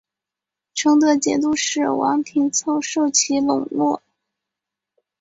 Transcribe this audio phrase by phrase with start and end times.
[0.73, 4.01] 成德节度使王廷凑受其笼络。